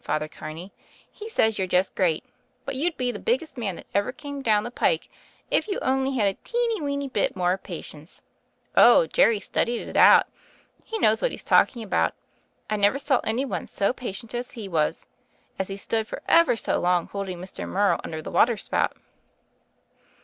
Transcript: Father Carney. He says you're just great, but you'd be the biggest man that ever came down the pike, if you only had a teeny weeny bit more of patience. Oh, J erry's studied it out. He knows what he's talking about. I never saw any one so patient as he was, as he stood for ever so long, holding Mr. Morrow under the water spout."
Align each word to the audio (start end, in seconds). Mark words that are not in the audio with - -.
Father 0.03 0.27
Carney. 0.27 0.73
He 1.11 1.29
says 1.29 1.59
you're 1.59 1.67
just 1.67 1.93
great, 1.93 2.23
but 2.65 2.73
you'd 2.73 2.97
be 2.97 3.11
the 3.11 3.19
biggest 3.19 3.55
man 3.55 3.75
that 3.75 3.85
ever 3.93 4.11
came 4.11 4.41
down 4.41 4.63
the 4.63 4.71
pike, 4.71 5.07
if 5.51 5.67
you 5.67 5.77
only 5.83 6.15
had 6.15 6.27
a 6.27 6.39
teeny 6.43 6.81
weeny 6.81 7.07
bit 7.07 7.35
more 7.35 7.53
of 7.53 7.61
patience. 7.61 8.19
Oh, 8.75 9.05
J 9.05 9.21
erry's 9.25 9.43
studied 9.45 9.87
it 9.87 9.95
out. 9.95 10.25
He 10.85 10.97
knows 10.97 11.21
what 11.21 11.29
he's 11.29 11.43
talking 11.43 11.83
about. 11.83 12.15
I 12.67 12.77
never 12.77 12.97
saw 12.97 13.19
any 13.19 13.45
one 13.45 13.67
so 13.67 13.93
patient 13.93 14.33
as 14.33 14.49
he 14.53 14.67
was, 14.67 15.05
as 15.59 15.67
he 15.67 15.77
stood 15.77 16.07
for 16.07 16.23
ever 16.27 16.55
so 16.55 16.79
long, 16.79 17.05
holding 17.05 17.37
Mr. 17.37 17.69
Morrow 17.69 17.99
under 18.03 18.23
the 18.23 18.31
water 18.31 18.57
spout." 18.57 18.97